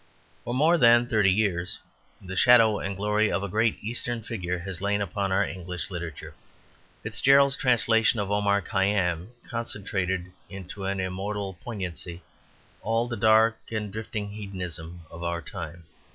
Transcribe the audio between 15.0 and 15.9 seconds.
of our time.